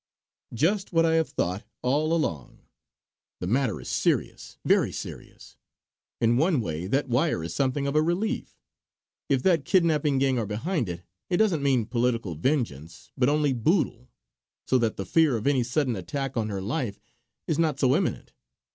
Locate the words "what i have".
0.91-1.29